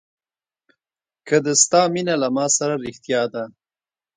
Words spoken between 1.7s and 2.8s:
مینه له ما سره